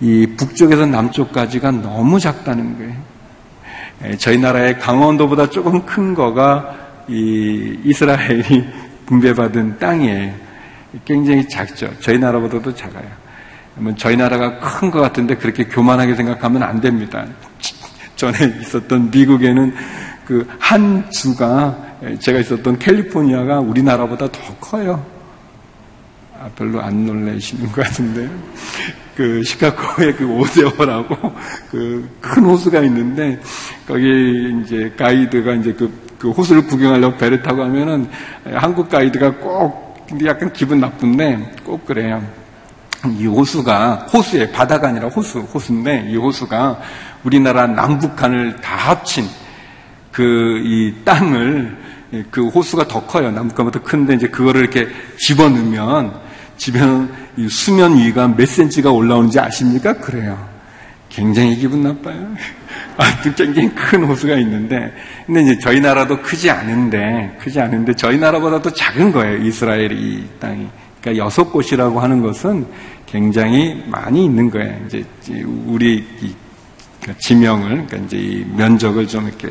[0.00, 4.18] 이 북쪽에서 남쪽까지가 너무 작다는 거예요.
[4.18, 6.76] 저희 나라의 강원도보다 조금 큰 거가
[7.08, 8.68] 이 이스라엘이
[9.06, 10.32] 분배받은 땅이에요.
[11.04, 11.90] 굉장히 작죠.
[12.00, 13.08] 저희 나라보다도 작아요.
[13.96, 17.24] 저희 나라가 큰 것 같은데 그렇게 교만하게 생각하면 안 됩니다.
[18.16, 19.74] 전에 있었던 미국에는
[20.26, 21.76] 그 한 주가
[22.20, 25.04] 제가 있었던 캘리포니아가 우리나라보다 더 커요.
[26.38, 28.28] 아, 별로 안 놀라시는 것 같은데요.
[29.18, 31.16] 그 시카고에 그 오세오라고
[31.72, 33.40] 그 큰 호수가 있는데
[33.84, 38.08] 거기 이제 가이드가 이제 그, 그 호수를 구경하려고 배를 타고 하면은
[38.54, 42.22] 한국 가이드가 꼭 약간 기분 나쁜데 꼭 그래요.
[43.18, 46.78] 이 호수가 호수에 바다가 아니라 호수 호수인데 이 호수가
[47.24, 49.24] 우리나라 남북한을 다 합친
[50.12, 51.76] 그 이 땅을
[52.30, 53.32] 그 호수가 더 커요.
[53.32, 54.86] 남북한보다 큰데 이제 그거를 이렇게
[55.18, 56.14] 집어넣으면
[56.56, 57.10] 집에는
[57.48, 59.94] 수면 위가 몇 센치가 올라오는지 아십니까?
[59.94, 60.48] 그래요.
[61.08, 62.34] 굉장히 기분 나빠요.
[62.96, 64.92] 아무튼 굉장히 큰 호수가 있는데,
[65.26, 69.38] 근데 이제 저희 나라도 크지 않은데, 크지 않은데 저희 나라보다도 작은 거예요.
[69.44, 70.68] 이스라엘이 이 땅이.
[71.00, 72.66] 그러니까 여섯 곳이라고 하는 것은
[73.06, 74.76] 굉장히 많이 있는 거예요.
[74.86, 75.04] 이제
[75.66, 76.04] 우리
[77.18, 79.48] 지명을, 그러니까 이제 면적을 좀 이렇게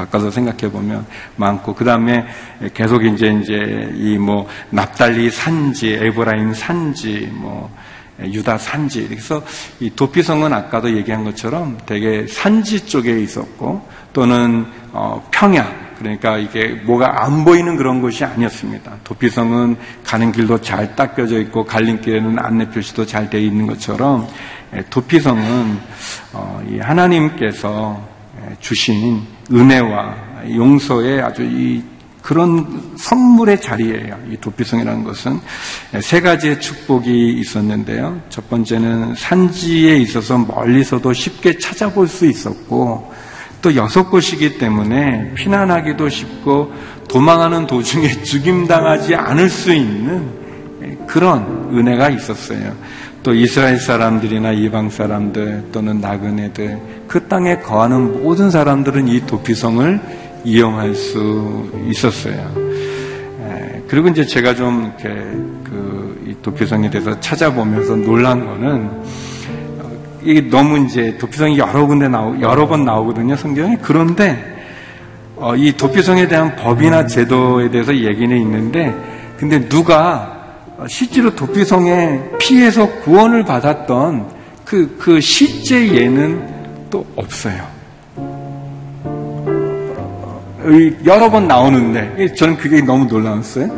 [0.00, 1.04] 바꿔서 생각해 보면
[1.36, 2.26] 많고 그 다음에
[2.74, 7.74] 계속 이제 이제 이 뭐 납달리 산지, 에브라임 산지, 뭐
[8.22, 9.08] 유다 산지.
[9.08, 9.42] 그래서
[9.80, 17.24] 이 도피성은 아까도 얘기한 것처럼 되게 산지 쪽에 있었고 또는 어 평야 그러니까 이게 뭐가
[17.24, 18.92] 안 보이는 그런 것이 아니었습니다.
[19.04, 24.26] 도피성은 가는 길도 잘 닦여져 있고 갈림길에는 안내 표시도 잘 되어 있는 것처럼
[24.74, 25.78] 예, 도피성은
[26.32, 28.02] 어, 하나님께서
[28.42, 29.22] 예, 주신
[29.52, 30.16] 은혜와
[30.54, 31.82] 용서의 아주 이
[32.22, 34.18] 그런 선물의 자리예요.
[34.30, 35.40] 이 도피성이라는 것은
[36.00, 38.20] 세 가지의 축복이 있었는데요.
[38.28, 43.12] 첫 번째는 산지에 있어서 멀리서도 쉽게 찾아볼 수 있었고
[43.62, 46.72] 또 여섯 곳이기 때문에 피난하기도 쉽고
[47.08, 50.40] 도망하는 도중에 죽임당하지 않을 수 있는
[51.06, 52.76] 그런 은혜가 있었어요.
[53.22, 60.00] 또 이스라엘 사람들이나 이방 사람들 또는 나그네들 그 땅에 거하는 모든 사람들은 이 도피성을
[60.44, 62.70] 이용할 수 있었어요.
[63.90, 65.08] 그리고 이제 제가 좀 이렇게
[65.64, 68.88] 그 도피성에 대해서 찾아보면서 놀란 거는
[69.80, 69.90] 어,
[70.22, 74.58] 이게 너무 이제 도피성이 여러 군데 나오 여러 번 나오거든요 성경에 그런데
[75.34, 78.94] 어, 이 도피성에 대한 법이나 제도에 대해서 얘기는 있는데
[79.36, 80.39] 근데 누가
[80.88, 84.32] 실제로 도피성에 피해서 구원을 받았던
[84.64, 87.79] 그, 그 실제 예는 또 없어요.
[91.04, 93.68] 여러 번 나오는데 저는 그게 너무 놀라웠어요.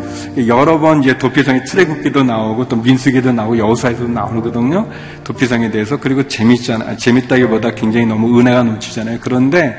[0.46, 4.88] 여러 번 이제 도피성의 출애굽기도 나오고 또 민수기도 나오고 여호사에서도 나오거든요.
[5.24, 6.96] 도피성에 대해서 그리고 재밌잖아.
[6.96, 9.18] 재밌다기보다 굉장히 너무 은혜가 넘치잖아요.
[9.20, 9.78] 그런데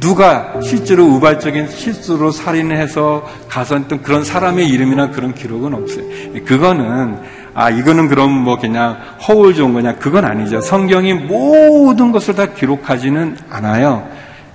[0.00, 6.04] 누가 실제로 우발적인 실수로 살인을 해서 가서 했던 그런 사람의 이름이나 그런 기록은 없어요.
[6.44, 7.16] 그거는
[7.54, 8.96] 아 이거는 그럼 뭐 그냥
[9.26, 10.60] 허울 좋은 거냐 그건 아니죠.
[10.60, 14.08] 성경이 모든 것을 다 기록하지는 않아요.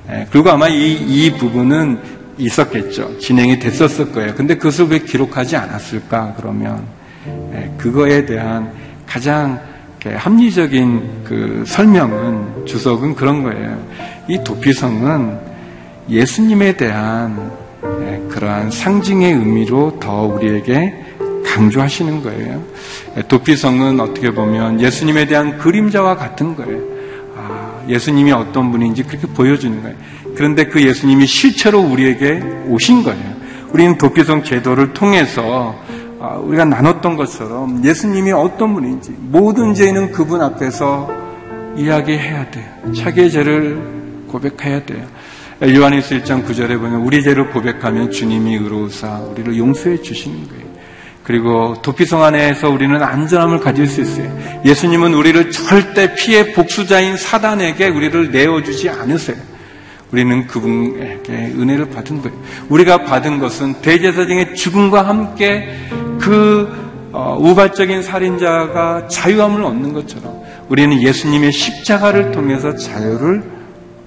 [0.09, 1.99] 예, 그리고 아마 이, 이 부분은
[2.37, 3.19] 있었겠죠.
[3.19, 4.33] 진행이 됐었을 거예요.
[4.35, 6.83] 근데 그것을 왜 기록하지 않았을까, 그러면.
[7.53, 8.71] 예, 그거에 대한
[9.05, 9.59] 가장
[10.03, 13.81] 합리적인 그 설명은, 주석은 그런 거예요.
[14.27, 15.37] 이 도피성은
[16.09, 17.51] 예수님에 대한
[18.01, 20.93] 예, 그러한 상징의 의미로 더 우리에게
[21.45, 22.63] 강조하시는 거예요.
[23.27, 26.92] 도피성은 어떻게 보면 예수님에 대한 그림자와 같은 거예요.
[27.87, 29.95] 예수님이 어떤 분인지 그렇게 보여주는 거예요.
[30.35, 33.33] 그런데 그 예수님이 실체로 우리에게 오신 거예요.
[33.71, 35.75] 우리는 도피성 제도를 통해서
[36.19, 41.09] 아, 우리가 나눴던 것처럼 예수님이 어떤 분인지 모든 죄는 그분 앞에서
[41.75, 42.65] 이야기해야 돼요.
[42.95, 45.05] 자기의 죄를 고백해야 돼요.
[45.61, 50.62] 요한일서 1장 9절에 보면 우리 죄를 고백하면 주님이 의로우사 우리를 용서해 주시는 거예요.
[51.23, 54.29] 그리고 도피성 안에서 우리는 안전함을 가질 수 있어요.
[54.65, 59.37] 예수님은 우리를 절대 피해 복수자인 사단에게 우리를 내어주지 않으세요.
[60.11, 62.37] 우리는 그분에게 은혜를 받은 거예요.
[62.69, 65.69] 우리가 받은 것은 대제사장의 죽음과 함께
[66.19, 73.43] 그 어, 우발적인 살인자가 자유함을 얻는 것처럼 우리는 예수님의 십자가를 통해서 자유를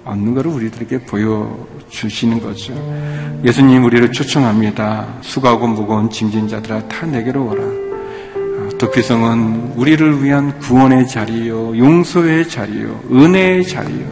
[0.05, 2.75] 얻는 것을 우리들에게 보여 주시는 거죠.
[3.45, 5.07] 예수님 우리를 초청합니다.
[5.21, 7.63] 수고하고 무거운 짐진 자들아 다 내게로 오라.
[7.63, 14.07] 아, 도피성은 우리를 위한 구원의 자리요, 용서의 자리요, 은혜의 자리요,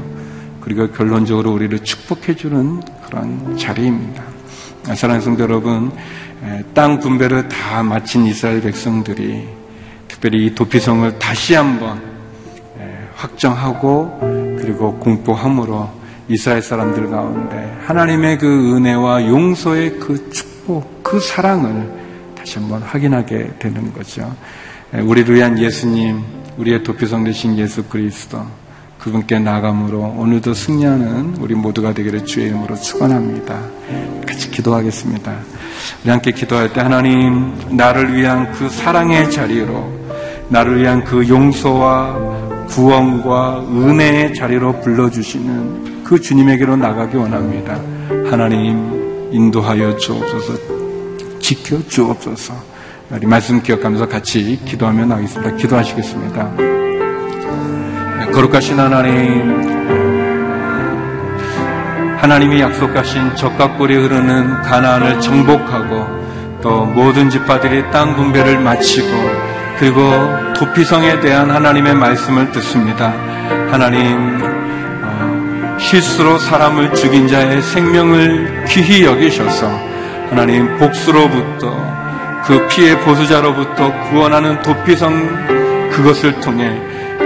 [0.61, 4.23] 그리고 결론적으로 우리를 축복해주는 그런 자리입니다.
[4.89, 5.91] 아, 사랑하는 성도 여러분,
[6.75, 9.49] 땅 분배를 다 마친 이스라엘 백성들이
[10.09, 12.01] 특별히 이 도피성을 다시 한번
[13.17, 14.19] 확정하고
[14.61, 21.91] 그리고 공포함으로 이스라엘 사람들 가운데 하나님의 그 은혜와 용서의 그 축복, 그 사랑을
[22.35, 24.35] 다시 한번 확인하게 되는 거죠.
[24.93, 26.23] 우리를 위한 예수님,
[26.57, 28.43] 우리의 도피성 되신 예수 그리스도,
[28.99, 33.61] 그분께 나감으로 오늘도 승리하는 우리 모두가 되기를 주의 이름으로 축원합니다.
[34.27, 35.37] 같이 기도하겠습니다.
[36.03, 39.93] 우리 함께 기도할 때 하나님 나를 위한 그 사랑의 자리로
[40.49, 47.75] 나를 위한 그 용서와 구원과 은혜의 자리로 불러주시는 그 주님에게로 나가기 원합니다.
[48.31, 52.55] 하나님 인도하여 주옵소서 지켜 주옵소서
[53.11, 55.57] 우리 말씀 기억하면서 같이 기도하며 나가겠습니다.
[55.57, 56.51] 기도하시겠습니다.
[58.19, 59.75] 네, 거룩하신 하나님
[62.19, 69.09] 하나님이 약속하신 적각골이 흐르는 가나안을 정복하고 또 모든 지파들이 땅 분배를 마치고
[69.79, 70.01] 그리고
[70.57, 73.13] 도피성에 대한 하나님의 말씀을 듣습니다.
[73.71, 74.54] 하나님 어,
[75.79, 79.69] 실수로 사람을 죽인 자의 생명을 귀히 여기셔서
[80.31, 81.95] 하나님 복수로부터
[82.45, 86.71] 그 피해 보수자로부터 구원하는 도피성 그것을 통해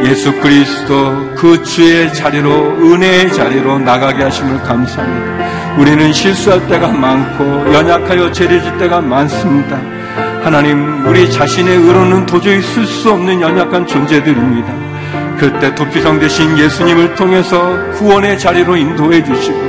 [0.04, 5.76] 예수 그리스도 그 주의 자리로 은혜의 자리로 나가게 하심을 감사합니다.
[5.78, 9.76] 우리는 실수할 때가 많고 연약하여 죄를 질 때가 많습니다.
[10.42, 14.87] 하나님, 우리 자신의 의로는 도저히 쓸 수 없는 연약한 존재들입니다.
[15.38, 19.68] 그때 도피성 되신 예수님을 통해서 구원의 자리로 인도해 주시고,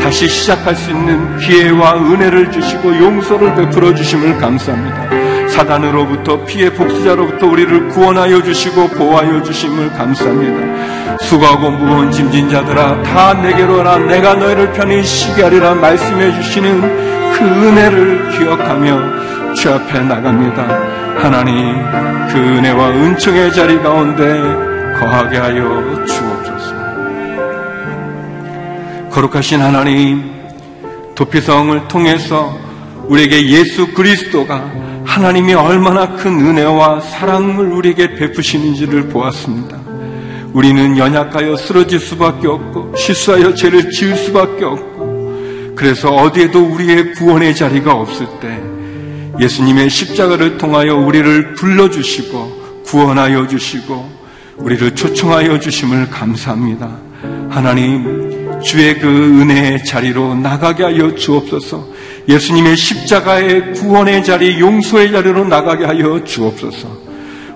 [0.00, 5.48] 다시 시작할 수 있는 기회와 은혜를 주시고 용서를 베풀어 주심을 감사합니다.
[5.48, 11.16] 사단으로부터 피해 복수자로부터 우리를 구원하여 주시고 보호하여 주심을 감사합니다.
[11.20, 17.44] 수고하고 무거운 짐진 자들아 다 내게로 오라 내가 너희를 편히 쉬게 하리라 말씀해 주시는 그
[17.44, 20.62] 은혜를 기억하며 주 앞에 나갑니다.
[21.16, 21.74] 하나님
[22.28, 24.67] 그 은혜와 은총의 자리 가운데
[24.98, 26.74] 거하게 하여 주옵소서.
[29.10, 30.30] 거룩하신 하나님
[31.14, 32.56] 도피성을 통해서
[33.06, 34.70] 우리에게 예수 그리스도가
[35.04, 39.78] 하나님이 얼마나 큰 은혜와 사랑을 우리에게 베푸시는지를 보았습니다.
[40.52, 47.92] 우리는 연약하여 쓰러질 수밖에 없고 실수하여 죄를 지을 수밖에 없고 그래서 어디에도 우리의 구원의 자리가
[47.92, 48.60] 없을 때
[49.40, 54.17] 예수님의 십자가를 통하여 우리를 불러주시고 구원하여 주시고
[54.58, 56.90] 우리를 초청하여 주심을 감사합니다.
[57.48, 61.86] 하나님 주의 그 은혜의 자리로 나가게 하여 주옵소서.
[62.28, 67.08] 예수님의 십자가의 구원의 자리, 용서의 자리로 나가게 하여 주옵소서.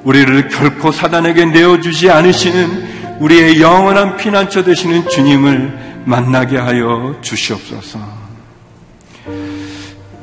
[0.04, 8.22] 우리를 결코 사단에게 내어주지 않으시는 우리의 영원한 피난처 되시는 주님을 만나게 하여 주시옵소서.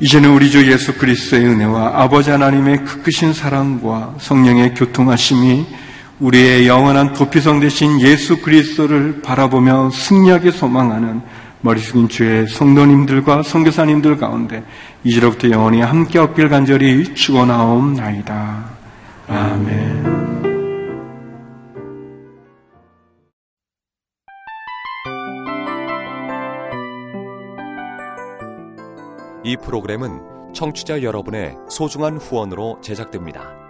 [0.00, 5.66] 이제는 우리 주 예수 그리스도의 은혜와 아버지 하나님의 그 크신 사랑과 성령의 교통하심이
[6.20, 11.22] 우리의 영원한 도피성 되신 예수 그리스도를 바라보며 승리하게 소망하는
[11.62, 14.62] 머리 숙인 주의 성도님들과 성교사님들 가운데
[15.04, 18.64] 이제로부터 영원히 함께 없길 간절히 축원하옵나이다.
[19.28, 20.20] 아멘.
[29.42, 30.20] 이 프로그램은
[30.54, 33.69] 청취자 여러분의 소중한 후원으로 제작됩니다.